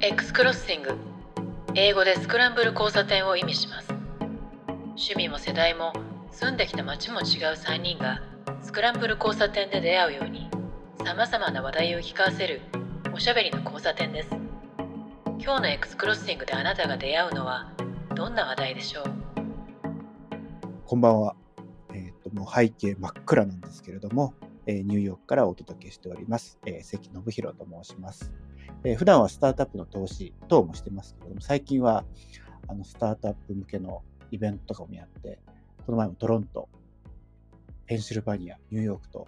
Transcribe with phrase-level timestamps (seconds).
[0.00, 0.96] X クロッシング
[1.74, 3.88] 英語でスクランブル交差点を意味します
[4.90, 5.92] 趣味も世代も
[6.30, 7.24] 住んできた街も違う
[7.54, 8.20] 3人が
[8.62, 10.48] スクランブル交差点で出会うように
[11.04, 12.60] さまざまな話題を聞かせる
[13.12, 14.30] おしゃべりの交差点です
[15.40, 17.72] 今日の X クロッシングであなたが出会うのは
[18.14, 19.04] どんな話題でしょう？
[20.84, 21.36] こんばんは。
[21.94, 24.34] えっ、と、もう背景真っ暗なんですけれども、
[24.66, 26.58] えーニューヨークからお届けしております。
[26.66, 28.32] えー関信弘と申します。
[28.84, 32.04] えー普段はスタートアップの投資等もしてますけれども、最近は
[32.68, 35.40] あのスタートアップ向けのイベントとかもやって、
[35.84, 36.68] この前もトロント、
[37.86, 39.26] ペンシルバニア、ニューヨークと、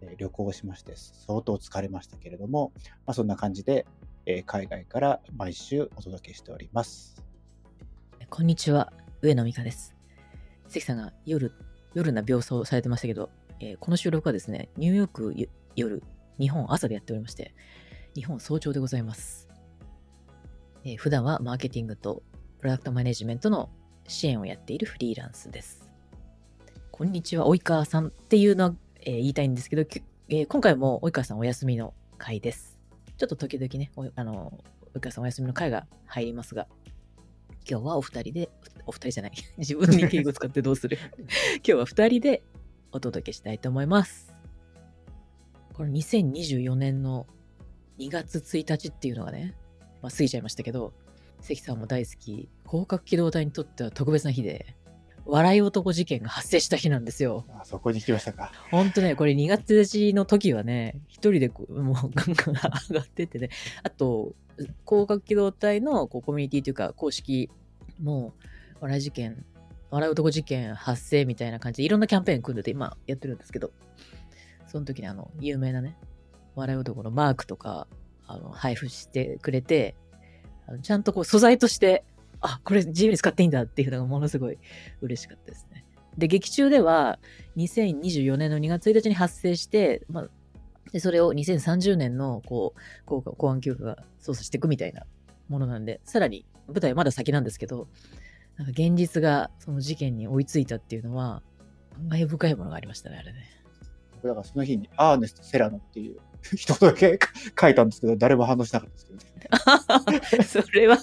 [0.00, 2.72] えー旅行をしまして、相当疲れましたけれども、
[3.06, 3.86] まあ、そんな感じで、
[4.24, 7.22] えー海外から毎週お届けしております。
[8.30, 9.94] こんにちは、上野美香です。
[10.68, 11.52] 関さんが夜、
[11.92, 13.28] 夜な描写をされてましたけど、
[13.60, 15.34] えーこの収録はですね、ニューヨーク
[15.76, 16.02] 夜、
[16.38, 17.54] 日本朝でやっておりまして、
[18.14, 19.48] 日本早朝でございます。
[20.84, 22.22] えー普段はマーケティングと
[22.58, 23.70] プロダクトマネジメントの
[24.08, 25.90] 支援をやっているフリーランスです。
[26.90, 29.82] こんにちは、及川さんっていうのは、えー言いたいんですけど、
[30.28, 32.78] えー今回も及川さんお休みの回です。
[33.16, 34.58] ちょっと時々ね、あの、
[34.94, 36.66] 及川さんお休みの回が入りますが、
[37.70, 38.50] 今日はお二人で、
[38.86, 39.32] お二人じゃない。
[39.58, 40.98] 自分に敬語使ってどうする？
[41.56, 42.42] 今日は二人で
[42.92, 44.34] お届けしたいと思います。
[45.74, 47.26] これ2024年の
[48.00, 49.54] 2月1日っていうのがね、
[50.00, 50.94] まあ過ぎちゃいましたけど、
[51.42, 54.74] 関さんも大好き、広角機動隊にとっては特別な日で、
[55.26, 57.44] 笑い男事件が発生した日なんですよ。
[57.60, 58.52] あそこに来ましたか。
[58.70, 62.54] ほんとね、これ2月1日の時はね、一人でもうガンガン
[62.90, 63.50] 上がってってね、
[63.82, 64.34] あと、
[64.86, 67.50] 広角機動隊のこうコミュニティというか、公式
[68.02, 68.34] も、
[68.80, 69.44] 笑い事件、
[69.90, 73.72] 笑い男事件発生みたいな感じで、いろんなキャンペーン組んでて、今やってるんですけど、
[74.66, 75.96] その時にあの、有名なね、
[76.60, 77.86] 笑い男のマークとか、
[78.26, 79.96] あの、配布してくれて、
[80.82, 82.04] ちゃんとこう素材として、
[82.40, 84.58] あ、これ自由に使っていいんだっていうのがものすごい
[85.00, 85.84] 嬉しかったですね。
[86.16, 87.18] で、劇中では、
[87.56, 90.28] 2024年の2月1日に発生して、まあ、
[90.92, 95.04] でそれを2030年のこう公公安休暇が捜査していくみたいな
[95.48, 97.88] ものなんで、さらに舞台はまだ先なんですけど、
[98.56, 101.42] なんか現実がその事件に追いついたっていうのは、
[101.94, 103.44] 感慨深いものがありましたね、あれね。
[104.22, 106.18] だからその日にアーネスト・セラノっていう
[106.54, 107.18] 一言だけ
[107.60, 110.44] 書いたんですけど、誰も反応しなかったですけどね。
[110.44, 110.96] それは、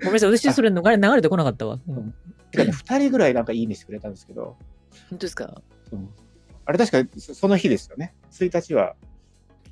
[0.00, 1.80] ごめんなさい、私それ流れ流れてこなかったわ。
[1.88, 2.14] うん、
[2.50, 4.56] てかね、2人ぐらいなんかいいねしてくれたんですけど、
[5.10, 5.62] 本当ですか？
[5.92, 6.08] うん
[6.68, 8.12] あれ確かそその日ですよね。
[8.32, 8.96] 1日は、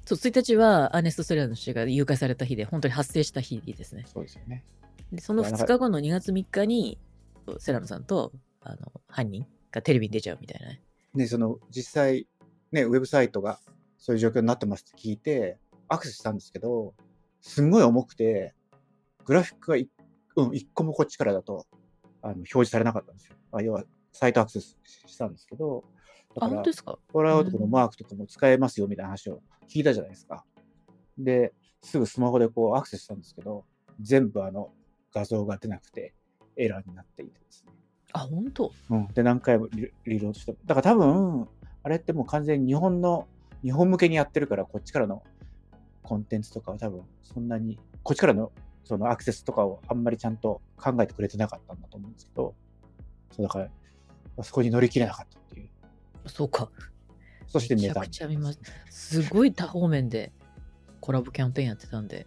[0.05, 4.05] そう、1日はアーネスト・ストレラの氏が誘拐された日で、本当に発生した日ですね。
[4.07, 4.65] そうですよね。
[5.11, 6.99] で、その2日後の2月3日に、
[7.59, 10.83] セラノさんと、あの、犯人がテレビに出ちゃうみたいなね。
[11.17, 12.29] で、その実際、
[12.71, 13.59] ね、ウェブサイトが
[14.05, 15.57] そういう状況になってますって聞いて、
[15.89, 16.93] アクセスしたんですけど、
[17.41, 18.53] すんごい重くて、
[19.25, 19.89] グラフィックがい
[20.37, 21.65] うん、一個もこっちからだと
[22.21, 23.37] あの表示されなかったんですよ。
[23.53, 23.83] あ要は、
[24.13, 25.85] サイトアクセスしたんですけど、
[26.35, 26.63] だあ、から
[27.15, 30.45] ホラー男のマークとかも使えますよみたいな話を聞いたじゃないですか。
[31.17, 33.65] で、すぐスマホでこうアクセスしたんですけど、
[34.03, 34.71] 全部あの
[35.15, 36.13] 画像が出なくて
[36.57, 37.73] エラーになっていてですね。
[38.13, 38.71] あ、本当？
[38.91, 39.09] うん。
[39.15, 40.59] で、何回もリリロードしても。
[40.67, 41.49] だから多分、
[41.83, 43.27] あれってもう完全に日本の、
[43.65, 45.25] 日本向けにやってるから、こっちからの
[46.03, 48.53] コンテンツとかは多分そんなに、こっちからの
[48.85, 52.55] そのアクセスとかをあんまりちゃんと考えてくれてなかったんだと思うんですけど、
[53.33, 53.69] そうだから、
[54.39, 55.69] あそこに乗り切れなかったっていう。
[56.29, 56.71] そうか。
[57.49, 58.71] そしてめちゃくちゃ見ました。
[58.91, 60.33] すごい多方面で
[61.01, 62.27] コラボキャンペーンやってたんで、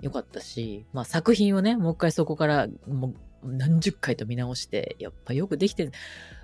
[0.00, 5.92] よかったし、まあ作品をね、もう一回そこからもう何十回と見直して、やっぱよくできてる。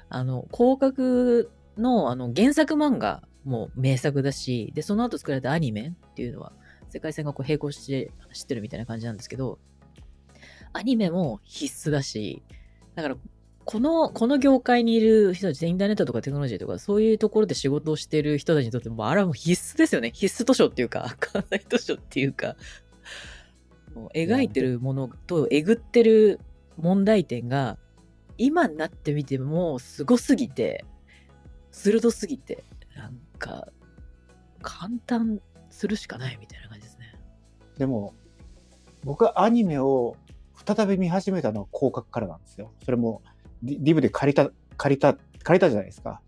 [0.08, 6.52] あの、広角のあの原作漫画もう名作だし、で、その後作られたアニメっていうのは、
[6.88, 9.58] 世界線がこう並行して知ってるみたいな感じなんですけど、
[10.72, 12.42] アニメも必須だし、
[12.94, 13.16] だから
[13.64, 20.10] この、この業界にいる人たち、インターネットとかテクノロジーとか、そういうところで仕事をしてる人たちにとっても、あれはもう必須ですよね。
[20.12, 22.56] 必須図書っていうか、 関西図書っていうか、
[23.94, 26.40] もう描いてるものとえぐってる
[26.78, 27.78] 問題点が、
[28.38, 30.84] 今になってみても、すごすぎて、
[31.70, 32.64] 鋭すぎて、
[32.96, 33.66] なんか、
[34.62, 35.40] 簡単
[35.70, 37.16] するしかないみたいな感じですね。
[37.76, 38.14] でも、
[39.02, 40.14] 僕はアニメを
[40.54, 42.70] 再び見始めたのは広角からなんですよ。
[42.84, 43.22] それも、
[43.62, 46.20] ディディブで借りた、借りた、借りたじゃないですか。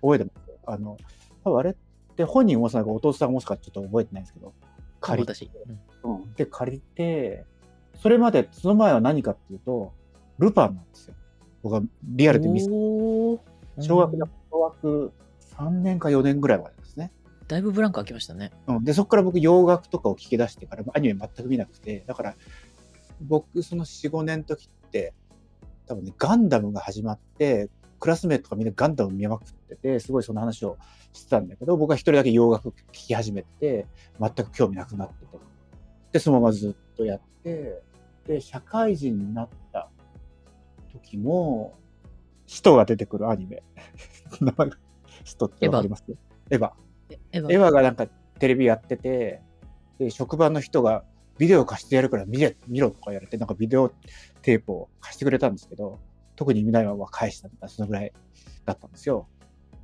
[0.00, 0.58] 覚えてます？
[0.66, 0.96] あの、
[1.42, 1.74] 多分あれっ
[2.16, 4.52] て本人もさ、お父さんもしかちょっと覚えてないんですけど、
[5.00, 5.50] 借り私。
[6.04, 7.44] うんうん、で、借りて、
[8.00, 9.92] それまで、その前は何かっていうと、
[10.38, 11.14] ルパンなんですよ。
[11.62, 13.38] 僕はリアルで見せおー
[13.80, 15.12] 小学だ、小学
[15.56, 17.12] 3年か4年ぐらいまでですね。
[17.48, 18.52] だいぶブランク空きましたね。
[18.66, 22.34] うん、で、そこから僕洋楽とかを聞き出してからアニメ全く見なくて、だから
[23.20, 25.14] 僕その4、5年の時って、
[25.86, 27.68] 多分ね、ガンダムが始まって、
[28.00, 30.76] クラスメートがみんなガンダム見まくってて、すごいその話を
[31.12, 33.86] してたんだけど、僕は一人だけ洋楽聴き始めて、
[34.18, 35.38] 全く興味なくなってて。
[36.12, 37.80] で、そのままずっとやって、
[38.26, 39.88] で、社会人になった
[40.92, 41.74] 時も、
[42.46, 43.62] 使徒が出てくるアニメ。
[44.40, 44.76] 名前が、
[45.24, 46.04] 使徒ってわかります？
[46.50, 46.72] エヴァ。
[47.10, 48.06] えエヴァがなんか
[48.38, 49.40] テレビやってて、
[49.98, 51.04] で、職場の人が
[51.38, 53.90] ビデオ貸してやるから見れ、見ろとか言われて、なんかビデオ
[54.42, 55.98] テープを貸してくれたんですけど、
[56.36, 58.12] 特に見ないまま返したみたいな、そのぐらい
[58.64, 59.28] だったんですよ。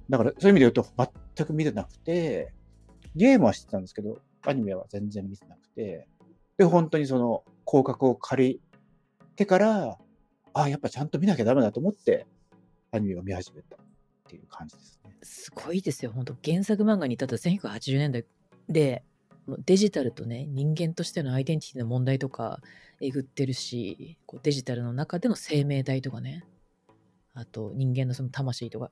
[0.08, 0.86] だからそういう意味で言うと
[1.36, 2.52] 全く見てなくて、
[3.14, 6.06] ゲームは知ってたんですけど、アニメは全然見てなくて、
[6.56, 8.60] で、本当にその広角を借り
[9.36, 9.98] てから、
[10.54, 12.26] あ、やっぱちゃんと見なきゃダメだと思って、
[12.90, 13.76] アニメを見始めた
[14.28, 15.16] っていう感じですね。
[15.22, 18.24] すごいですよ、本当原作漫画に至った1980年代
[18.68, 19.02] で、
[19.64, 22.60] デジタルとね、人間としてのアイデンティティの問題とか
[23.00, 26.44] えぐってるし、こうデジタルの中での生命体とかね、
[27.32, 28.90] あと人間のその魂とか、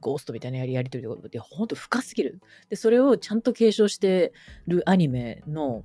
[0.00, 2.42] ゴーストみたいなやりやりとりとか、で本当深すぎる。
[2.68, 4.34] で、それをちゃんと継承して
[4.66, 5.82] るアニメの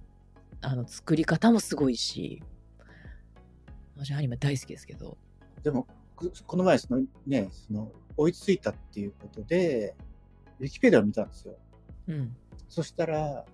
[0.59, 2.43] あの作り方もすごいし、
[3.95, 5.17] 私アニメ大好きですけど、
[5.63, 5.89] でも、く
[6.47, 9.95] この前、そのね、その、追いついたっていうことで、
[10.59, 11.55] ウィキペディアを見たんですよ。
[12.07, 12.35] うん。
[12.69, 13.45] そしたら、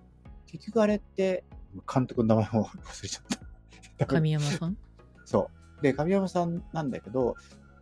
[0.46, 1.44] 結局あれって、
[1.92, 3.24] 監督の名前も 忘れちゃっ
[3.98, 4.06] た。
[4.06, 4.76] 神山さん？
[5.24, 5.82] そう。
[5.82, 7.34] で、神山さんなんだけど、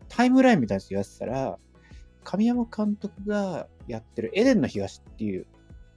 [0.08, 1.58] タイムラインみたいなやつやってたら、
[2.24, 5.46] 神山監督がやってるエデンの東っていう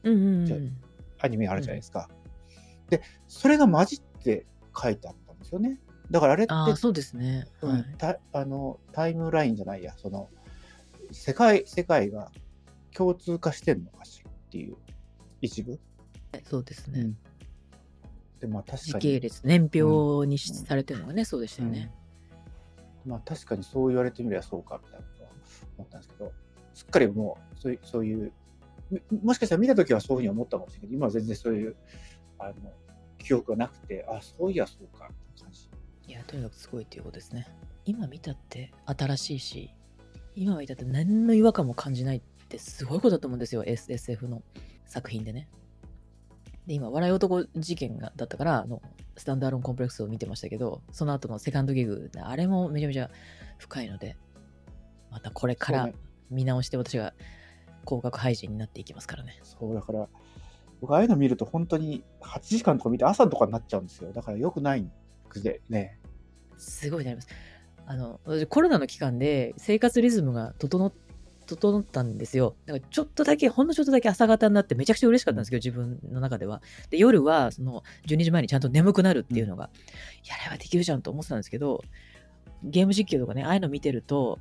[0.04, 0.78] うんうんうん。
[1.20, 2.10] アニメがあるじゃないですか。
[2.90, 4.46] で、それが混じって
[4.76, 5.80] 書いてあったんですよね。
[6.12, 7.48] だからあれって、ああ、そうですね。
[7.62, 10.30] はいうん、たあのタイムラインじゃないや、その
[11.12, 12.32] 世界世界が
[12.94, 14.76] 共通化してんのかしらっていう
[15.42, 15.80] 一部？
[16.44, 17.02] そうですね。
[17.02, 17.18] うん
[18.40, 21.92] でまあ確時かに、系列、年表にしされてるのがね、そうでしたよね。
[23.06, 25.30] まあ確かにそう言われてみればそうかみたいなことは
[25.78, 26.32] 思ったんですけど、
[26.74, 28.32] すっかりもうそういうそういう
[28.90, 31.76] みもしかしたら見たときはそういうふうに思ったかもしれないけど、今は全然そういう
[32.38, 32.54] あの
[33.18, 35.69] 記憶がなくて、あそういやそうかって感じ。
[36.10, 37.48] いや、とにかくすごいっていうことですね。
[37.86, 39.70] 今見たって新しいし、
[40.36, 44.42] 今見たって何の違和感も感じないってすごいことだと思うんですよ、S- SF の
[44.88, 45.48] 作品でね。
[46.66, 48.82] で、今、笑い男事件がだったから、あの、
[49.18, 53.12] スタンダーロンコンプレックスを見てましたけど、その後のセカンドギグ、あれもめちゃめちゃ
[53.60, 54.18] 深いので、
[55.12, 55.90] またこれから
[56.32, 57.14] 見直して私が
[57.86, 59.40] 広角配信になっていきますからね。
[59.44, 60.10] そう、だから、
[60.82, 64.12] 僕、ああいうの見ると本当に8時間とか見て朝とかになっちゃうんですよ。
[64.12, 64.90] だから良くない
[65.30, 65.99] くでね。
[66.60, 67.28] すごいなります。
[67.86, 70.94] あの、私コロナの期間で生活リズムが整っ
[71.56, 72.56] 整ったんですよ。
[72.66, 76.62] だからちょっとだけ、ほんのちょっとだけ朝方になってめちゃくちゃ嬉しかったんですけど、自分の中では。
[76.90, 79.70] で、夜はその12時前にちゃんと眠くなるっていうのが、
[80.26, 81.84] やればできるじゃんと思ってたんですけど、
[82.64, 84.40] ゲーム実況とかね、ああいうの見てると、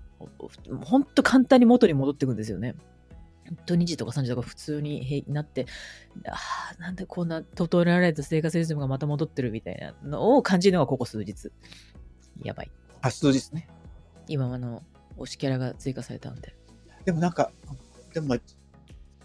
[0.84, 2.74] ほんと簡単に元に戻ってくんですよね。
[3.46, 5.66] 本当2時とか3時とか普通に平なって、
[6.26, 6.36] あ
[6.78, 11.50] あ、なんでこんな整えられた生活リズムがまた戻ってるみたいなのを感じるのがここ数日。
[12.42, 12.70] やばい。
[13.00, 13.68] あ、数字ですね。
[14.26, 14.82] 今あの
[15.16, 16.54] 推しキャラが追加されたんで
[17.04, 17.50] でもなんか、
[18.12, 18.36] でも、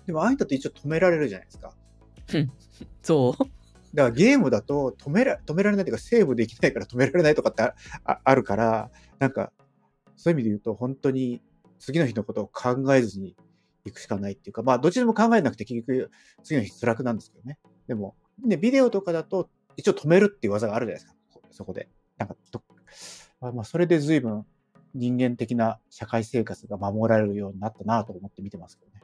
[0.06, 1.74] でもああいうのって一応止められるじゃないですか。
[3.02, 3.44] そう
[3.94, 8.90] だからゲームだと止めら止められないというか、セーブできないから止められないとかってあああるから、
[9.20, 9.52] なんか、
[10.16, 11.42] そういう意味で言うと、本当に
[11.80, 13.36] 次の日のことを考えずに
[13.86, 16.10] 行くしかないっていうか、まあ、どっちでも考えなくて結局、
[16.44, 17.60] 次の日辛くなんですけどね。
[17.88, 21.90] でも、ね、ビデオとかだと、一応止めるっていう技があるじゃないですか、そこで。
[22.18, 22.36] なんか
[23.52, 24.46] まあ、それで随分
[24.94, 29.04] 人間的な社会生活が守られるようになったなと思って見てますけどね。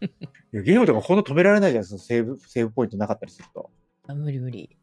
[0.52, 3.70] いやゲームとかほんと止められないじゃないですか、セーブ、セーブポイントなかったりすると。
[4.06, 4.76] あ無理無理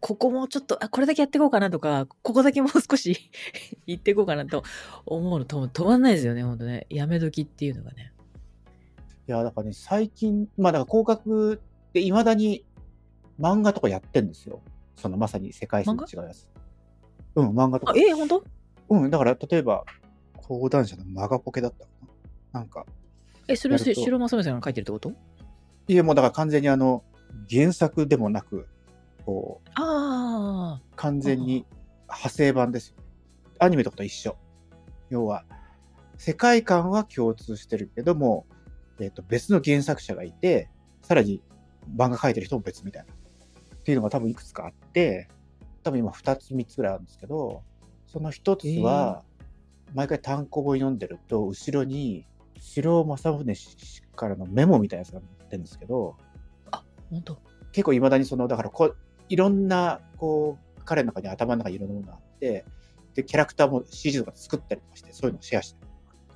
[0.00, 3.30] ここもうちょっとあこれだけやっていこうかなとかここだけもう少し
[3.86, 4.64] 行っていこうかなと
[5.06, 8.12] 思うのと止まんないですよねほんとねやめ時っていうのがね
[9.28, 11.56] いや、だからね、最近、まあだから広角っ
[11.92, 12.64] て未だに
[13.38, 14.60] 漫画とかやってんですよ。
[14.96, 16.48] そのまさに世界線の違うやつ。
[17.34, 17.92] うん、漫画とか。
[17.92, 18.44] あえー、ほんと
[18.88, 19.84] うん、だから例えば、
[20.36, 21.90] 講談社のマガポケだったか
[22.52, 22.60] な。
[22.60, 22.84] なんか、
[23.48, 25.12] えそれは白間染さんが書いてるってこと？
[25.88, 27.02] いやもうだから完全にあの、
[27.50, 28.66] 原作でもなく、
[29.24, 31.64] こう、ああ完全に
[32.04, 32.96] 派生版ですよ。
[33.58, 34.36] アニメとかと一緒。
[35.10, 35.44] 要は、
[36.18, 38.46] 世界観は共通してるけども、
[39.00, 40.68] えっ、と、別の原作者がいて、
[41.02, 41.40] さらに
[41.96, 43.12] 漫画描いてる人も別みたいな。
[43.12, 45.28] っていうのが多分いくつかあって、
[45.82, 47.62] 多分今2つ3つぐらいあるんですけど、
[48.06, 49.22] その1つは、
[49.94, 52.26] 毎回単行本読んでると、後ろに、
[52.58, 56.16] 城正宗氏からのメモみたいなやつが載っってるんですけど、
[56.70, 57.38] あ、本当。
[57.72, 58.96] 結構いまだにその、だからこう、
[59.28, 62.64] いろんな、こう、彼の中に頭の中にいろんなものがあって、
[63.14, 65.78] で、キャラクターも CG とか作ったりとかして、そういうのをシェアして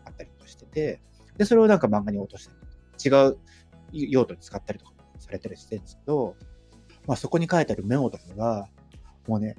[0.04, 1.00] あったりとかしてて、
[1.36, 2.48] で、それをなんか漫画に落とし
[3.00, 3.38] て違う
[3.92, 6.36] 用途に使ったりとかされたりしてるんですけど、
[7.06, 8.68] まあそこに書いてあるメモとかが、
[9.26, 9.56] もうね、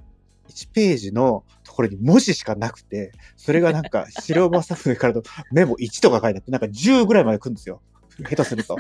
[0.50, 7.82] 1ページのところに文字しかなくて、それがなんか 白正船からのメモ1とか書いてあって、なんか10ぐらいまで来るんですよ。
[8.24, 8.78] 下手すると。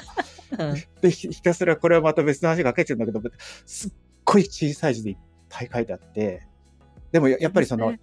[1.01, 3.21] で、ひたすらこれはまた別の話が書いてるんだけど、
[3.65, 3.91] すっ
[4.25, 5.17] ごい小さい字でいっ
[5.49, 6.47] ぱい書いてあって、
[7.11, 7.93] でもやっぱりその、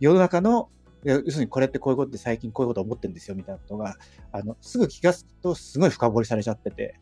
[0.00, 0.68] 世の中の、
[1.04, 3.96] 要するにこれってこういうことで最近こういうこと思ってるんですよみたいなことが、
[4.32, 6.98] あの、すぐ気がつくとすごい深掘りされちゃってて、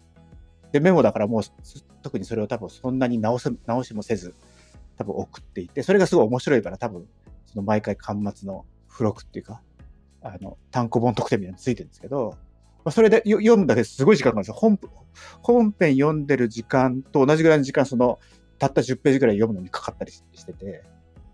[0.73, 1.43] で、メモだからもう
[2.03, 4.35] 特にそれを多分そんなに直せ、直しもせず、
[4.99, 7.07] 多分送っていて、それがすごい面白いから多分、
[7.47, 9.63] その毎回端末の付録っていうか、
[10.23, 12.37] あの、単行本特典みたいなのついてるんですけど、
[12.85, 14.55] まあ、それで読むだけですごい時間かかるんですよ。
[14.55, 14.79] 本
[15.43, 18.19] 本編読んでる時間と同じぐらいの時間、その、
[18.59, 20.83] たった10ページぐらい読むのにかかったりしてて、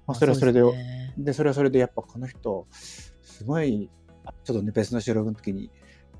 [0.07, 3.91] まあ、それはそれで、でね、で、それはそれでやっぱこの人、すごい、
[4.45, 5.71] ちょっとね、別の収録の時に、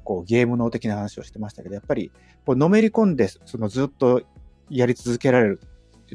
[0.03, 2.11] こう、ゲーム脳的な話をしてましたけど、やっぱり、
[2.47, 4.23] こう、のめり込んで、そのずっと
[4.71, 5.61] やり続けられる、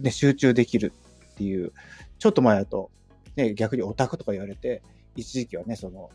[0.01, 0.93] ね、集中できる
[1.39, 1.72] っていう、
[2.17, 2.91] ちょっと前だと、
[3.38, 4.84] ね、逆にオタクとか言われて、
[5.15, 6.10] 一時期はね、その、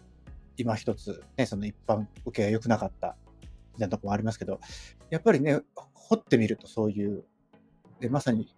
[0.58, 3.16] 今一つ、ね、その一般受けが良くなかった、
[3.72, 4.60] みたいなとこもありますけど、
[5.08, 5.62] やっぱりね、
[5.94, 7.24] 掘ってみるとそういう、
[8.00, 8.54] でまさに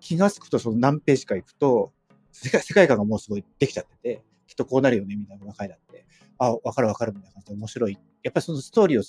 [0.00, 1.92] 気がつくとその何ページか行くと、
[2.32, 6.04] 世界世界観がもうすごいできちゃってて、きっとこうなるよね、みたいなのが書いてあって、
[6.38, 7.98] あ、わかるわかるみたいな感じで面白い。
[8.24, 9.02] やっぱりそのストーリーを、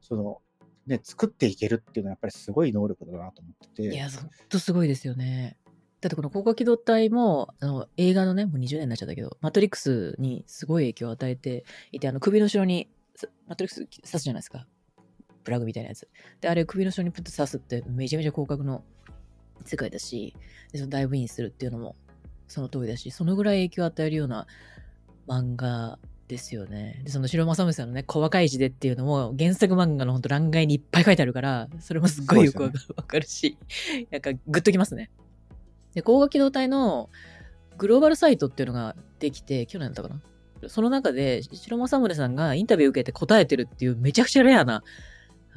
[0.00, 0.40] その、
[0.86, 3.94] ね、作っていけるっていうのはやっぱりすごい能力だなと思ってて。
[3.94, 5.58] いや、ほんとすごいですよね。
[6.00, 12.88] だってこの高架機動隊も、あの、映画のね、もう20年になっちゃったけど、マトリックスにすごい影響を与えていて、あの、首の後ろに、
[13.48, 14.66] マトリックス刺すじゃないですか。
[15.42, 16.08] プラグみたいなやつ。
[16.40, 18.84] で、あれ首の後ろにプッと刺すってめちゃめちゃ広角の
[19.64, 20.34] 世界だし、
[20.72, 21.96] でそのダイブインするっていうのも
[22.48, 24.46] その通りだし、そのぐらい影響を与えるような
[25.28, 25.98] 漫画
[26.28, 27.00] ですよね。
[27.04, 32.70] で、その白正宗さんのね、小若い字でっていうのも、原作漫画のほんと欄外にいっぱい書いてあるから、それもすっごいよくわ
[33.06, 33.56] かるし、
[33.94, 35.10] ね、なんかグッときますね。
[35.96, 37.08] で、高画機動隊の
[37.78, 40.08] グローバルサイトっていうのができて、去年だったか
[40.62, 40.68] な。
[40.68, 44.84] その中で、白正宗さんがインタビュー受けて答えてるっていうめちゃくちゃレアな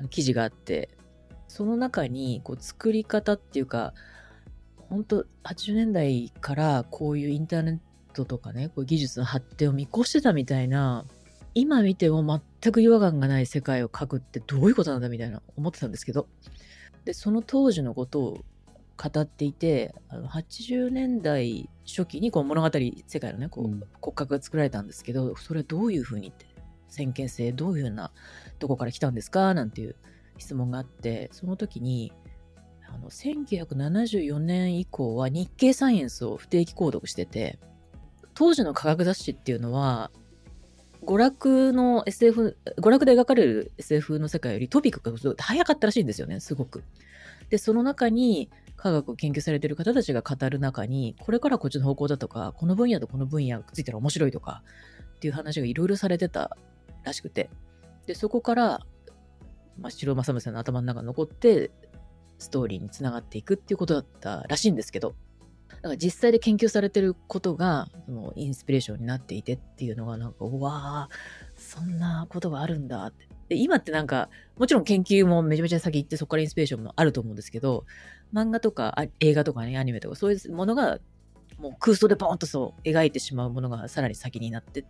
[0.10, 0.90] 記事があって、
[1.50, 3.94] その中にこう作り方っていうか、
[4.90, 7.80] 本当80年代からこういうインターネッ
[8.14, 11.04] トとかね、こういう技術の発展を見越してたみたいな、
[11.54, 16.30] 今見ても全く違和感がない世界を描くってどういうことなんだみたいな思ってたんですけど、
[17.04, 18.46] で、その当時のことを
[19.02, 22.70] 語っていて、あの80年代初期にこう物語、
[23.08, 26.46] 世界のね、こう骨格が作られたんですけど、それはどういうふうにって、
[26.90, 28.12] 先見性どういうふうな、
[28.60, 29.54] どこから来たんですか？
[29.54, 29.96] なんていう
[30.38, 32.12] 質問があって、その時に、
[32.88, 37.60] あの1974年以降は日経サイエンスを不定期購読してて、
[38.34, 40.12] 当時の科学雑誌っていうのは、
[41.04, 46.84] 娯楽の SF、娯楽で描かれる SF の世界よりトピックが早かったらしいんですよね、すごく。
[47.50, 54.64] で、その中に科学を研究されてる方たちが語る中に、これからこっちの方向だとか、この分野とこの分野がついたら面白いとか、
[55.18, 56.58] っていう話がいろいろされてた
[57.04, 57.50] らしくて。
[58.08, 58.80] で、そこから、
[59.78, 61.72] まあ、白正宗の頭の中に残って、
[62.38, 65.14] ストーリーにつながっていくっていうことだったらしいんですけど、
[65.70, 73.28] だから実際で研究されてることが、そのインスピレーションになっていてっていうのがなんか、うわー、そんなことがあるんだって。
[73.50, 77.86] で、今ってなんか、もちろん研究もめちゃめちゃ先行ってそこからインスピレーションもあると思うんですけど、
[78.34, 81.00] 漫画とか映画とかね、アニメとかそういうものが
[81.58, 84.86] もう空想でポンとそう描いてしまうものがさらに先になって、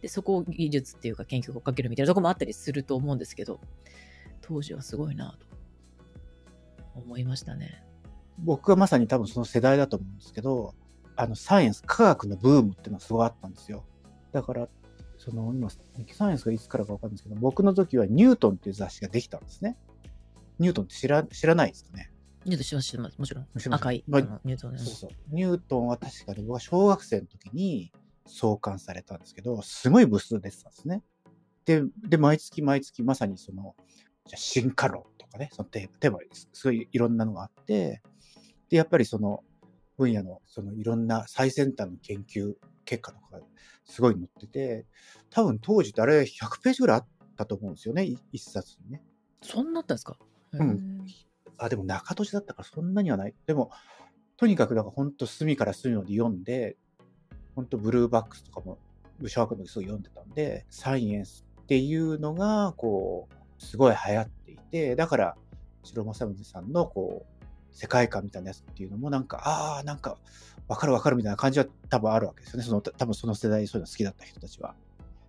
[0.00, 3.60] で、そこを技術っていうか研究をかけるみたいなとこもあったりすると思うんですけど、
[4.40, 5.46] 当時はすごいなと
[6.94, 7.84] 思いましたね。
[8.38, 10.74] 僕はまさに多分その世代だと思うんですけど、
[11.16, 13.84] あの、サイエンス、科学のブームっていうのはすごいあったんですよ。
[14.32, 14.68] だから、
[15.18, 19.76] その、今、サイエンスがいつからかわかるんですけど、僕の時はニュートンっていう雑誌ができたんですね。
[20.58, 22.11] ニュートンって知ら知らないですかね
[22.44, 23.18] ニュートン知ってます。
[23.18, 23.74] もちろん。
[23.74, 25.10] 赤い、まあ、ニュートン、ね、そうそう。
[25.34, 27.92] ニュートンは確かに僕は小学生の時に
[28.26, 31.02] 創刊されたんですけど、すごい部数出てたんですね。
[31.64, 33.76] で、で、毎月毎月まさにその、
[34.26, 36.18] じゃ進化論かね、そのテーマ、テーマ
[36.52, 38.02] すごいいろんなのがあって、
[38.68, 39.42] で、やっぱりその
[39.96, 43.40] 分野のそのいろんな最先端の研究結果とか
[43.84, 44.86] すごい載ってて、
[45.30, 47.06] 多分当時ってあれ100ページぐらいあっ
[47.36, 49.02] たと思うんですよね、一冊にね。
[49.42, 50.18] そんなあったんですか？
[50.52, 51.06] うん。
[51.64, 53.34] あ、でも中年だったからそんなにはない。
[53.46, 53.70] でも、
[54.36, 56.76] とにかくだから本当隅から隅まで読んで、
[57.54, 58.78] 本当ブルーバックスとかも、
[59.26, 65.36] 小学校の時すごい読んでたんで、サイエンスっていうのが、こう、すごい流行っていて、だから、
[65.84, 70.18] 白正宗さんのこう、世界観みたいなやつっていうのもなんか、ああ、なんか、
[70.68, 72.64] わかるわかるみたいな感じは多分あるわけですよね。
[72.64, 74.74] その、多分その世代にそういうの好きだった人たちは。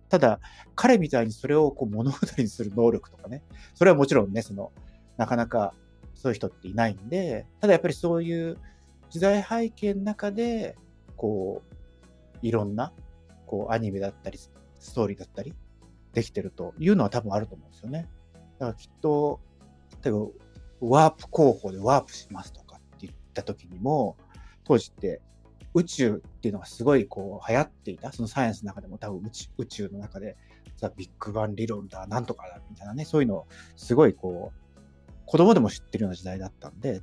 [0.08, 0.40] ただ、
[0.74, 3.42] 彼みたいにそれをこう物語にする能力とかね、
[3.74, 4.72] それはもちろんね、その、
[5.16, 5.74] なかなか
[6.14, 8.58] そういう人っていないんで、ただやっぱりそういう
[9.10, 10.76] 時代背景の中で、
[11.16, 12.92] こう、いろんな、
[13.46, 14.50] こう、アニメだったり、ス
[14.94, 15.54] トーリーだったり、
[16.12, 18.08] できてるというのは多分あると思うんですよね。
[18.58, 19.40] だからきっと、
[20.02, 20.26] 例えば、
[20.80, 24.16] ワープ工法でワープしますとかって言った時にも、
[24.64, 25.20] 当時って
[25.74, 30.36] 宇宙っていうのがすごいこう流行っていた、そのサイエンスの中でも多分宇宙宇宙の中で、
[30.76, 34.63] ザ・ビッグバン理論だ、なんとかだ、みたいなね、そういうのをすごいこう、
[35.26, 37.00] 子供でも知ってるような時代だったんで、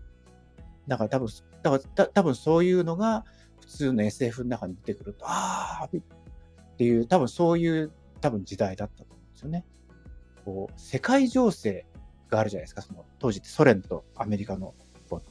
[0.88, 1.28] だから多分、
[1.64, 3.26] だから多分そういうのが
[3.60, 9.66] 普通の SF の中に出てくると、ああっていう、多分そういう多分時代だったと思うんですよね。
[10.46, 11.86] こう、世界情勢
[12.30, 14.74] があるじゃないですか、その当時ってソ連とアメリカの
[15.10, 15.22] こう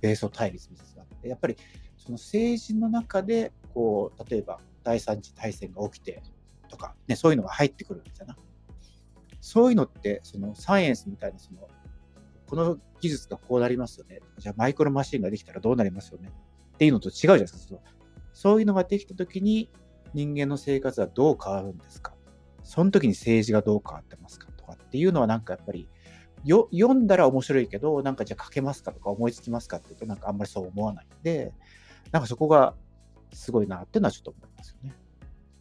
[0.00, 1.56] 米ソ対立みたいなのがあって、やっぱり
[1.96, 6.22] その政治の中で、こう、例えば第三次大戦が起きて
[6.68, 8.36] とか、ね、そういうのが入ってくるんですよな。
[9.40, 11.68] そういうのって、そのサイエンスみたいな、その、
[12.52, 14.20] この技術がこうなりますよね。
[14.36, 16.28] じゃあマイクロマシンができたらどうなりますよね。
[16.74, 17.58] っていうのと違うじゃないですか。
[18.34, 19.70] そそういうのができたときに
[20.12, 22.12] 人間の生活はどう変わるんですか
[22.62, 25.88] その時に政治がどう変わってますかとかっていうのはなんかやっぱり
[26.44, 31.54] よ読んだら面白いけど、なんかじゃあ書けますかとか思いつきますかって言うとなんかあんまりそう思わないんで、
[32.10, 32.74] なんかそこが
[33.32, 34.94] すごいなっていうのはちょっと思いますよね。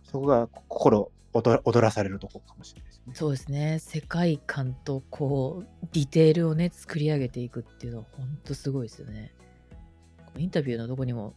[0.04, 2.91] そこが心踊らされるところかもしれない。
[3.13, 3.80] そうですね。
[3.80, 9.34] 世界観とこう、ディテールをね、作り上げていくっていうのは本当すごいですよね。
[10.38, 11.34] インタビューのどこにも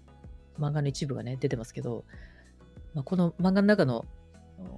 [0.59, 2.05] 漫画の一部がね、出てますけど、
[2.95, 4.05] まあ、この漫画の中の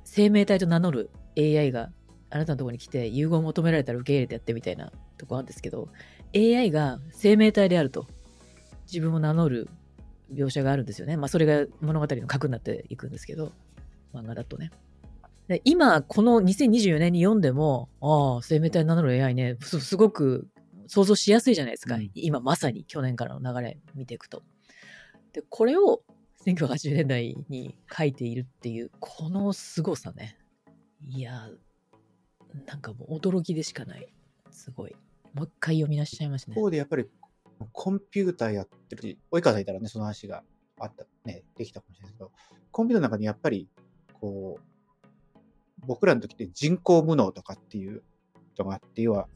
[0.04, 1.90] 生命体と名乗る AI が
[2.30, 5.88] あなたのところに来て融合を求められたら受け入れてやってみたいなとこあるんですけど、
[6.34, 8.06] AI が生命体であると
[8.86, 9.68] 自分を名乗る
[10.32, 11.16] 描写があるんですよね。
[11.16, 13.52] まあ、それが物語の核になっていくんですけど、
[14.14, 14.70] 漫画だとね。
[15.48, 20.48] で今、この2024年に読んでも、ああ、生命体名乗る AI ねす、すごく
[20.88, 21.94] 想像しやすいじゃないですか。
[21.96, 24.42] うん、今まさに去年からの流れ見ていくと。
[25.32, 26.02] で、これを
[26.44, 30.38] 1980年代に書いているっていう、この凄さね。
[31.06, 31.48] いや、
[32.66, 34.12] なんかもう驚きでしかない。
[34.50, 34.96] すごい。
[35.34, 36.54] もう一回読み出しちゃいましたね。
[36.56, 37.06] 一方でやっぱり
[37.72, 40.42] コンピューターやってるし、及川さんいたらね、その話が
[40.78, 42.32] あった、ね、できたかもしれないですけど、
[42.70, 43.68] コンピューターの中にやっぱり、
[44.14, 44.75] こう、
[45.86, 48.02] 僕らの時って人工無能とかっていう
[48.58, 49.28] のがあって、要は、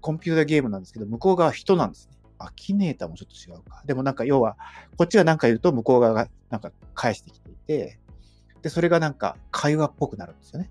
[0.00, 2.16] コンピューターゲームなんですけど、向こう側は人なんですね。
[2.38, 3.82] アキネーターもちょっと違うか。
[3.86, 4.56] でもなんか要は、
[4.96, 7.98] こっちが何か言うと向こう側がなんか返してきていて、
[8.62, 10.70] で、それがなんか会話っぽくなるんですよね。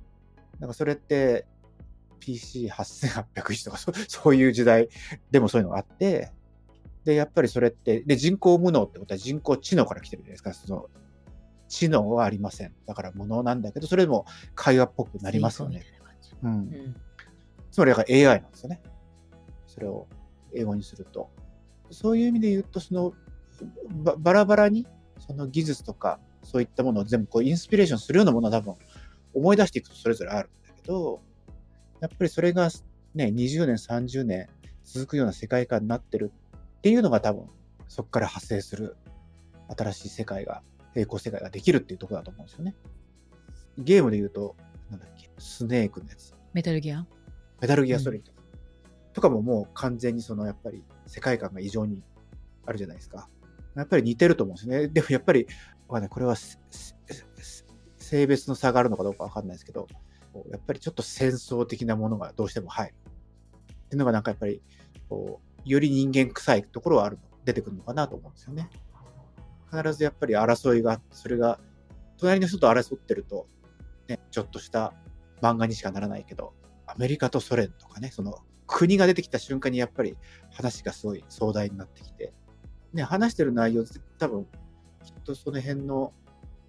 [0.59, 1.45] なんかそれって
[2.19, 4.89] PC8800 とかそういう時代
[5.31, 6.31] でもそういうのがあって、
[7.03, 10.53] で、やっぱりそれって、で、人工無能ってことは人工知能から来てるじゃないですか。
[10.53, 10.89] その、
[11.75, 12.73] 知能はありません。
[12.85, 15.83] だから無能なんだけど、それでも会話っぽくなりますよね。
[16.41, 16.51] うん。
[16.51, 16.95] うん、
[17.69, 18.81] つまり、だから AI なんですよね。
[19.67, 20.07] それを
[20.53, 21.29] 英語にすると。
[21.91, 23.13] そういう意味で言うと、その、
[24.03, 24.87] ばバラバラに、
[25.19, 28.75] その技術とか、そういったものを全部こうインスピレーションするようなものは多分
[29.33, 31.21] 思い出していくとそれぞれあるんだけど、
[31.99, 32.69] やっぱりそれが
[33.13, 34.47] ね、20年、30年
[34.83, 36.31] 続くような世界観になってる
[36.77, 37.47] っていうのが多分、
[37.87, 38.95] そこから発生する
[39.75, 40.61] 新しい世界が、
[40.95, 42.73] 平行世界ができるっていうところだと思うんですよね。
[43.77, 44.55] ゲームで言うと、
[44.89, 46.33] なんだっけ、スネークのやつ。
[46.53, 47.05] メタルギア
[47.61, 52.01] メタルギアソリッド、うん、とかももう完全にそのやっぱり世界観が異常に
[52.65, 53.29] あるじゃないですか。
[53.75, 54.87] やっぱり似てると思うんですよね。
[54.87, 55.47] でもやっぱり、
[55.87, 56.35] これは
[57.97, 59.87] 性別の差があるのかどうかわかんないですけど、
[60.49, 62.93] やっぱりちょっと戦争的なものがどうしても入る。
[62.93, 64.61] っていうのがなんかやっぱり、
[65.09, 68.69] こう、より人間臭いところはある出てくるのかなと思うんですよね。
[69.71, 71.59] 必ずやっぱり争いがあって、それが、
[72.17, 73.47] 隣の人と争ってると、
[74.07, 74.93] ね、ちょっとした
[75.41, 76.53] 漫画にしかならないけど、
[76.87, 80.17] アメリカとソ連とかね、その国が出てきた瞬間にやっぱり
[80.51, 82.33] 話がすごい壮大になってきて、
[82.93, 83.85] ね、話してる内容
[84.17, 84.45] 多分、
[85.03, 86.13] きっとその辺の、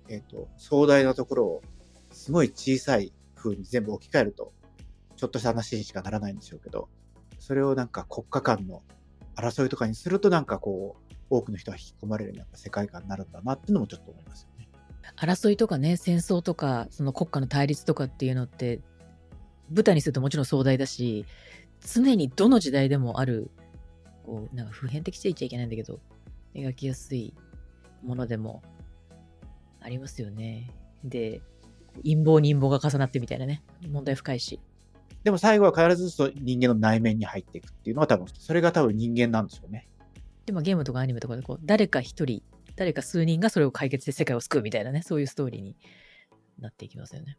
[0.09, 1.63] えっ、ー、と、壮大なところを
[2.11, 4.53] すごい小さい風に全部置き換えると、
[5.17, 6.89] ちょっとした話にしかならないんでしょうけど、
[7.39, 8.83] それをなんか国家間の
[9.37, 14.69] 争いとかにするとなんかこう、多くの人が引き込まれるような世界観になるんだなっていうのもちょっと思いますよね。
[15.17, 18.81] 争いとかね、戦争とか、その国家の対立とかっていうのって、
[19.71, 21.25] 舞台にするともちろん壮大だし、
[21.81, 23.51] 常にどの時代でもある、
[24.25, 26.01] こう、なんか普遍的って言っちゃいけないんだけど、
[26.55, 27.35] 描きやすい
[28.03, 28.63] ものでも
[29.81, 30.71] ありますよね。
[31.05, 31.41] で、
[32.03, 34.61] 陰謀に陰謀が重なってみたいなね、問題深いし。
[35.25, 39.89] でも最後は必ず人間の内面に入っていくっていうのは多分、それが多分人間なんでしょうね。
[40.47, 42.43] でもゲームとかアニメとかでこう、誰か一人、
[42.77, 45.77] 誰か数人がそれを解決して世界を救うみたいなね、そういうストーリーに
[46.59, 47.37] なっていきますよね。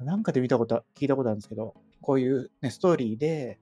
[0.00, 3.60] なんかで見たこと、聞いたことあるんですけど、こういうね、ストーリーで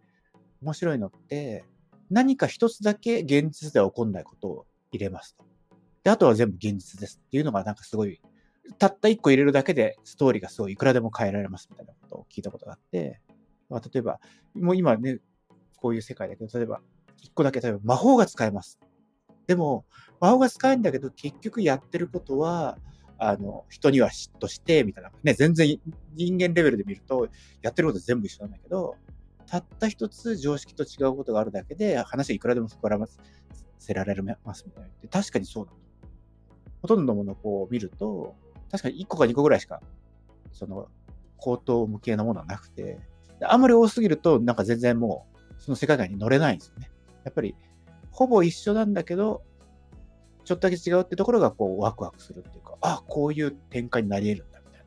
[0.62, 1.64] 面白いのって、
[2.10, 5.44] 何か一つだけ現実では起こんないことを入れますと。
[6.04, 8.20] で、あとは全部現実ですっていうのがなんかすごい、
[8.78, 13.20] たった一個入れるだけでストーリーがすごいいくらでも変えられますみたいなことを聞いたことがあって、
[13.68, 14.20] まあ、例えば、
[14.54, 15.18] もう今ね、
[15.76, 16.80] こういう世界だけど、例えば、
[17.22, 18.78] 一個だけ例えば魔法が使えます。
[19.46, 19.84] でも、
[20.20, 22.78] 魔法が使えんだけど、結局やってることは、
[23.18, 25.10] あの、人には嫉妬して、みたいな。
[25.22, 25.80] ね、全然
[26.14, 27.28] 人間レベルで見ると、
[27.62, 28.96] やってること全部一緒なんだけど、
[29.46, 33.06] たった一つ常識と違うことがあるだけで、話はいくらでも膨らま
[33.78, 35.08] せられますみたいな。
[35.08, 35.78] 確かにそうだと。
[36.82, 38.34] ほとんどのものをこう見ると、
[38.70, 39.80] 確かに1個か2個ぐらいしか、
[40.52, 40.88] その、
[41.38, 42.98] 口頭無形なものはなくて、
[43.40, 46.90] あんまり多すぎると、なんか全然もう、その世界観に乗れないんですよね。
[47.24, 47.54] やっぱり、
[48.16, 49.42] ほぼ一緒なんだけど、
[50.44, 54.86] ちょっとだけ違うってところが、こう、ワクワクするっていうか、あ、こういう展開になり得るんだ、みたい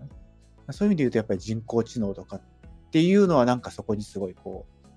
[0.65, 0.73] な。
[0.73, 2.41] そういう意味で言うと、やっぱり人工知能とかっ
[2.89, 4.89] ていうのは、なんかそこにすごい、こう、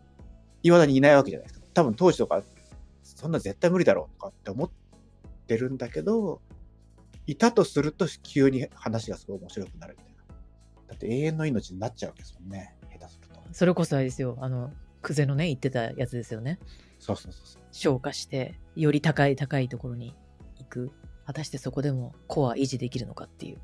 [0.62, 1.66] 未だにいないわけじゃないですか。
[1.74, 2.42] 多分当時とか、
[3.02, 4.70] そんな絶対無理だろうとかって思っ
[5.46, 6.40] てるんだけど、
[7.26, 10.22] いたとすると急に話がすごい面白くなるみたいな。
[10.88, 12.74] だって永遠の命になっちゃうわけですもんね。
[12.98, 13.40] 下手すると。
[13.52, 16.58] それこそあれですよ、あの、クゼのね、言ってたやつですよね。
[17.02, 17.62] そうそうそうそう。
[17.72, 20.14] 消化して、より高い高いところに
[20.58, 20.92] 行く。
[21.26, 23.58] 果たしてそこでもコア維持できるのかっていう。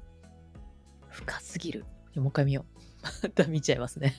[1.09, 1.85] 深すぎる。
[2.16, 3.07] もう一回見よう。
[3.22, 4.14] また見ちゃいますね。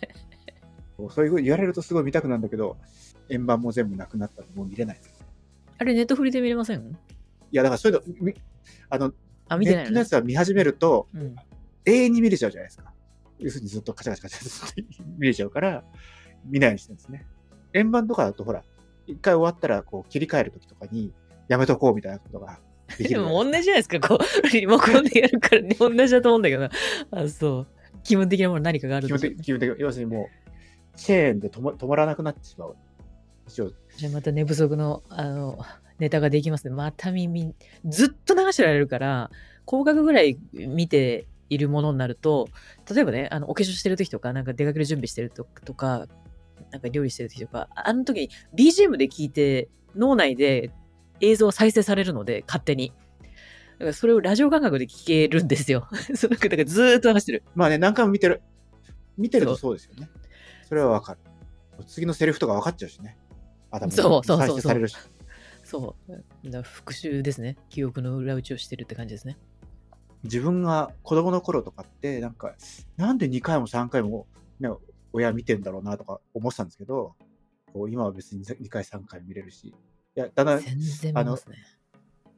[1.09, 2.77] そういう言われるとすごい見たくなるんだけど、
[3.29, 5.01] 円盤も全部なくなったらもう見れない。
[5.77, 6.79] あれ、ネットフリで見れません？
[6.81, 6.95] い
[7.51, 8.33] や、だからそういうの、み
[8.89, 9.13] あの、
[9.49, 10.13] あ、見てないのねネットのやつ。
[10.13, 11.35] は見始めると、うん。
[11.85, 12.93] 永遠に見れちゃうじゃないですか。
[13.37, 14.85] 要するにずっとカチャカチャカチャって
[15.17, 15.83] 見れちゃうから、
[16.45, 17.25] 見ないようにしてるんですね。
[17.73, 18.63] 円盤とかだとほら、
[19.09, 21.11] 一回終わったらこう切り替えるときとかに、
[21.47, 22.59] やめとこうみたいなことが
[22.97, 23.21] できでる。
[23.23, 26.69] も同じじゃないですか、こう、リモコンでやるからね、同じだと思うんだけどな。
[27.11, 27.67] あ、そう。
[28.03, 30.29] 気分的なもの何かがあると基本的、基本的、要するにも
[30.95, 32.75] う、チェーンで止ま止まらなくなってしまう。
[33.47, 35.57] 一応、じゃあまた寝不足の、あの、
[35.97, 36.73] ネタができますね。
[36.73, 37.53] また耳、
[37.85, 39.31] ずっと流してられるから、
[39.67, 42.47] 広角ぐらい見ているものになると、
[42.93, 46.07] 例えばね、あの、お化粧してる時とか、なんか出かける準備してるととか、
[46.71, 50.71] なんか料理してる時とか、あの時に BGM で聞いて、脳内で
[51.21, 52.93] 映像再生されるので、勝手に。
[53.73, 55.87] だからそれをラジオ感覚で聞けるんですよ。
[56.15, 57.43] そうなんかだからずーっと話してる。
[57.55, 58.41] まあね、何回も見てる。
[59.17, 60.09] 見てるとそうですよね。
[60.67, 61.19] それはわかる。
[61.87, 63.17] 次のセリフとか分かっちゃうしね。
[63.71, 64.97] 頭にそうそうそうそう再生されるし。
[65.63, 65.95] そ
[66.43, 66.49] う。
[66.49, 67.57] だ復習ですね。
[67.69, 69.37] 記憶の裏打ちをしてるって感じですね。
[70.23, 72.55] 自分が子供の頃とかって、なんか、
[72.97, 74.27] なんで2回も3回も、
[74.59, 74.69] ね、
[75.13, 77.15] 親見てんだろうなとか思ってたんですけど、
[77.73, 79.73] こう今は別に2回3回見れるし、い
[80.15, 81.57] や、だんだん全然見ますね。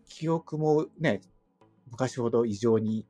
[0.05, 1.21] 記憶もね、
[1.89, 3.05] 昔ほど異常に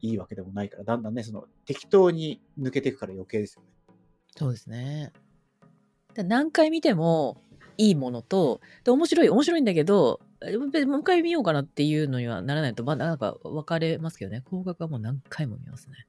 [0.00, 3.68] いいわけでもないから、だんだんね、その適当に抜けていくから余計ですよね。
[4.36, 5.12] そうですね。
[6.14, 7.40] で何回見ても
[7.76, 14.42] いいものと、で面白い、面白いんだけど、えもう一回見ようかなっていうのにはならないと、まあなんか分かれますけどね。
[14.44, 16.06] 高額はもう何回も見ますね。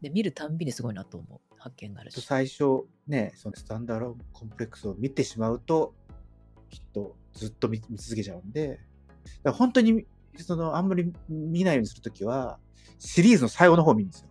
[0.00, 1.40] で、見るたんびにすごいなと思う。
[1.58, 2.20] 発見があるし。
[2.22, 5.94] 最初ね、そのスタンダーローンコンプレックスを見てしまうと、
[6.70, 8.80] きっとずっと見見続けちゃうんで、
[9.42, 10.06] だ本当に
[10.38, 12.58] そのあんまり見ないようにするときは、
[12.98, 14.28] シリーズの最後の方を見るんですよ。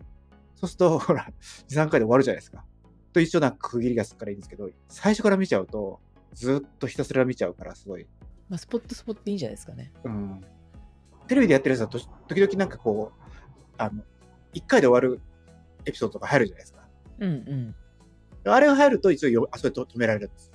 [0.56, 1.28] そうすると、 ほら、
[1.68, 2.64] 2、3回で終わるじゃないですか。
[3.12, 6.00] と一緒な区切りがすっからいいんですけど、最初から見ちゃうと、
[6.32, 8.06] ずっとひたすら見ちゃうから、すごい。
[8.48, 9.92] まあ、スポットスポットでいいんじゃないですかね。
[10.04, 10.40] うん。
[11.28, 13.30] テレビでやってるやつだと、時々なんかこう、
[13.78, 14.02] あの、
[14.54, 15.20] 1回で終わる
[15.86, 16.80] エピソードとか入るじゃないですか。
[17.18, 17.74] うんうん。
[18.52, 20.52] あれが入ると一応よ、あそこで止められるんです。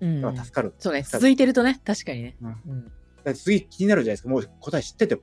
[0.00, 0.74] うん、うん助かる。
[0.78, 2.36] そうね、続いてるとね、確かにね。
[2.40, 2.92] うん
[3.24, 4.28] うん、次気になるじゃないですか。
[4.28, 5.22] もう答え知ってても。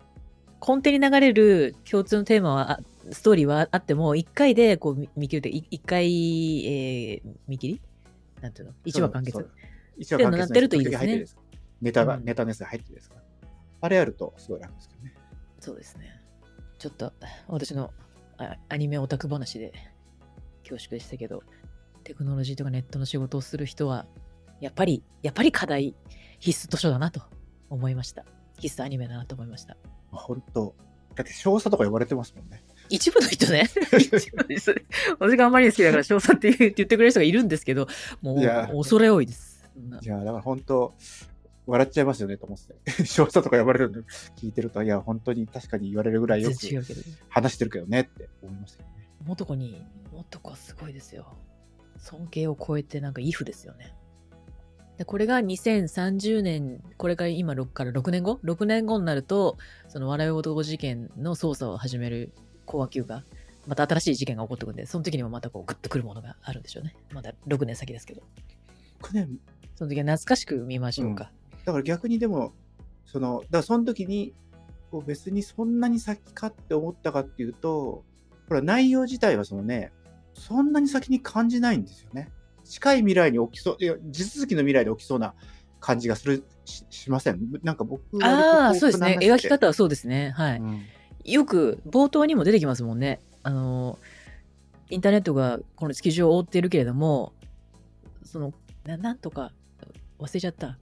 [0.65, 2.79] 根底に流れる共通のテーマは、あ
[3.11, 7.81] ストーリーはあっても、一回でこう見見切るって、い一回、えー、見切り？
[8.41, 8.73] なんていうの？
[8.85, 9.49] 一話完結。
[9.97, 11.25] 一話完結なってるといいですね
[11.81, 13.21] ネタが、うんネタのやつが入ってるですから。
[13.81, 15.13] あれやるとすごい楽ですけどね。
[15.59, 16.21] そうですね。
[16.79, 17.11] ちょっと
[17.47, 18.02] 私のあ
[18.69, 19.73] アニメオタク話で
[20.61, 21.43] 恐縮でしたけど、
[22.03, 24.05] テクノロジーとかネットの仕事をする人は、
[24.59, 25.95] やっぱり、やっぱり課題
[26.39, 27.21] 必須図書だなと
[27.69, 28.25] 思いました。
[28.59, 29.77] 必須アニメだなと思いました。
[30.11, 30.75] まあ本当
[31.15, 32.63] だって少佐とか呼ばれてますもんね。
[32.89, 34.73] 一部の人ね、 一部の人
[35.19, 37.87] 私があんまり好きだから少佐って言うって言ってくれる人がいるんですけど、
[38.21, 39.69] もう恐れ多いです。
[40.01, 40.93] いや、だから本当
[41.65, 43.05] 笑っちゃいますよねと思って。
[43.05, 44.03] 少佐とか呼ばれるの
[44.35, 46.55] 聞いてると、いや、本当に確かに言われるぐらいよく。
[47.29, 49.09] 話してるけどねって思いましたけどね。
[49.25, 51.27] 元子に、元子はすごいですよ。
[51.97, 53.95] 尊敬を超えてなんか if ですよね。
[54.97, 62.33] でこれが2030年、これから今6から6年後 ?6 年後になると、その笑い男事件の捜査を始める
[62.65, 63.23] 公安休が、
[63.65, 66.95] また新しい事件が起こってくるんで、その時にもまたこうグッとくるものがあるんでしょうね。
[67.11, 68.21] まだ6年先ですけど。
[69.01, 69.39] 6年
[69.75, 71.31] その時は懐かしく見ましょうか。
[71.65, 72.53] だから逆にでも、
[73.05, 74.33] その、だからその時に、
[74.91, 78.03] こう別にそんなに先かって思ったかっていうと、
[78.47, 79.91] ほら内容自体はそのね、
[80.33, 82.29] そんなに先に感じないんですよね。
[82.63, 85.33] 近い未来に起きそう、いや地続きの未来で起きそうな
[85.79, 89.17] 感じがする、ししませんなんか僕はああ、そうですね。
[89.19, 90.31] 描き方、方はそうですね。
[90.35, 90.59] はい。
[90.59, 90.81] うん
[91.23, 93.19] よく冒頭にも出てきますもんね。
[93.43, 93.97] あの、
[94.89, 97.33] インターネットがこの地球上を覆っているけれども、
[98.23, 98.53] その、
[98.85, 99.53] ななんとか、
[100.19, 100.77] 忘れちゃった。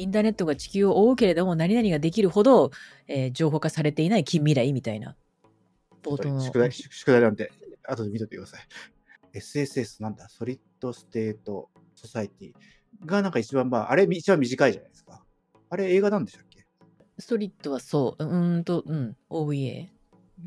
[0.00, 2.70] インターネットが地球を覆うけれども、何々ができるほど、
[3.06, 5.16] えー情報化されていない近未来みたいな。
[6.02, 6.40] 冒頭の。
[6.40, 7.52] 宿題、宿宿題なんて、
[7.86, 8.60] 後で見といてください。
[9.34, 15.24] SSS なんだ、 Solid State Society がなんか一番まあ、あれ一番短いじゃないですか。
[15.68, 16.66] あれ映画なんでしたっけ？
[17.18, 19.88] ストリットはそう、うーんと、うん、OVA。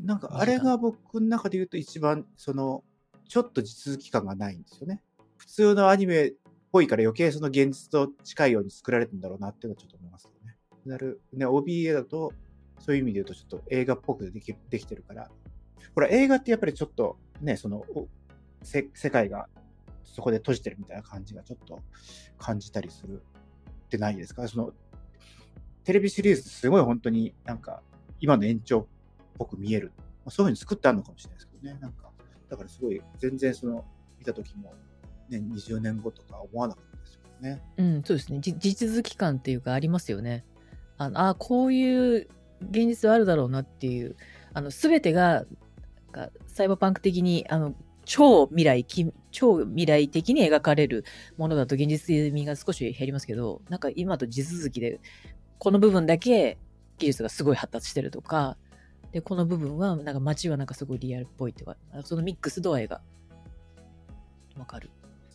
[0.02, 2.82] なんかあれが僕の中で言うと一番その
[3.28, 5.00] ちょっと地続き感がないんですよね。
[5.36, 6.32] 普通のアニメっ
[6.74, 10.56] ぽいから余計その現実と近いように作られてんだろうなっていうのはちょっと思いますけどね。
[10.84, 12.32] なるね、OBA だと
[12.80, 15.30] そういう意味で言うとちょっと映画っぽくできできてるから。
[15.94, 17.84] ほら映画ってやっぱりちょっとね、その
[18.64, 19.48] せ世界が
[20.02, 21.80] そこで閉じてるみたいな感じがちょっと
[22.38, 23.22] 感じたりする
[23.86, 24.48] ってないですか？
[24.48, 24.72] その
[25.84, 27.82] テレビシリーズすごい本当になんか
[28.18, 28.86] 今の延長っ
[29.38, 29.92] ぽく見える。
[30.24, 31.78] まそういうふうに作ってあるのかもしれないですけどね。
[31.80, 32.10] なんか、
[32.48, 33.84] だからすごい全然その
[34.18, 34.74] 見た時も
[35.28, 37.62] ね、20年後とか思わなかったですよね。
[37.76, 38.40] うん、そうですね。
[38.40, 40.44] 地続き感っていうかありますよね。
[40.98, 42.28] あのあ、こういう
[42.70, 44.16] 現実はあるだろうなっていう、
[44.52, 45.44] あの、すべてが、
[46.46, 48.84] サイバーパンク的に、あの、超未来、
[49.30, 51.04] 超未来的に描かれる
[51.36, 55.00] ものだと現実味が少し減りますけど、なんか今と地続きで、
[55.58, 56.58] この部分だけ
[56.98, 58.56] 技術がすごい発達してるとか、
[59.12, 63.00] で、この部分は、なんか街はなんかすごいリアルっぽいとか、そのミックス度合いが
[64.58, 64.90] わかる。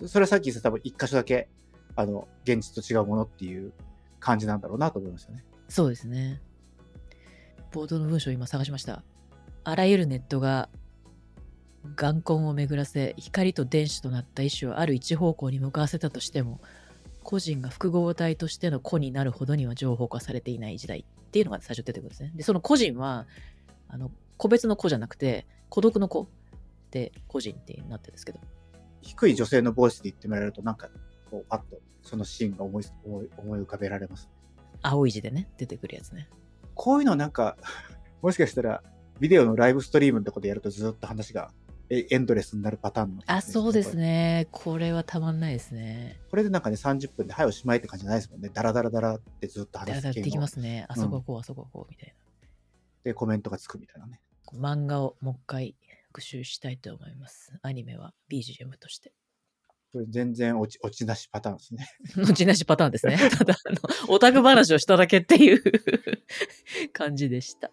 [0.08, 1.50] それはさっき言った多分一箇所だけ、
[1.96, 3.74] あの、現実と違うものっていう
[4.20, 5.44] 感じなんだろうなと思いましたね。
[5.68, 6.42] そうですね。
[7.72, 9.04] 冒頭の文章を今探しました。
[9.64, 10.70] あらゆるネットが
[11.96, 16.60] 眼根を巡らせ、光と電子となった意志をある一方向に向かわせたとしても、
[17.24, 22.32] 個人が複合体としての個になるほどには情報化されていない時代っていうのが最初出てくるんですね。
[22.36, 23.28] で、その個人は、
[23.88, 26.28] あの、個別の個じゃなくて、孤独の個
[26.92, 28.40] で個人ってなってるんですけど。
[29.02, 30.90] 低い女性のボイスで言ってもらえると、なんか、
[31.30, 34.30] こう、パッとそのシーンが思い思い思い浮かべられます。
[34.82, 36.30] 青い字でね、出てくるやつね。
[36.76, 37.58] こういうのなんか、
[38.22, 38.84] もしかしたら、
[39.20, 41.52] ビデオのライブストリームのとこでやるとずっと話が
[41.90, 43.98] えエンドレスになるパターンの、あ、そうです。
[43.98, 44.48] ね。
[44.52, 46.20] これはたまんないですね。
[46.30, 48.52] これでなんかね、30分で、はい、おしまいって感じじゃないですもんね。
[48.54, 50.86] ダラダラダラってずっとだら話す系のだらできますね。
[50.88, 52.14] あそこはこう、あそこはこう、みたいな。
[53.04, 54.22] で、コメントがつくみたいなね。
[54.54, 55.76] 漫画をもう一回
[56.10, 57.54] 復習したいと思います。
[57.62, 59.14] アニメは BGM として。
[59.92, 61.88] これ全然落ち落ちなしパターンですね。
[62.18, 63.18] 後なしパターンですね。
[63.38, 65.64] ただ、あの、オタク話をしただけっていう
[66.94, 67.72] 感じでした。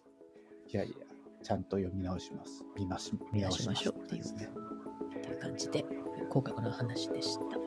[0.68, 0.96] いやいや、
[1.42, 2.62] ちゃんと読み直します。
[2.77, 4.49] 見まし見直しましょうっていうね。
[5.18, 5.85] っていう感じで、
[6.29, 7.66] 広角の話でした。